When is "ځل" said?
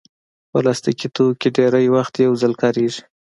2.41-2.53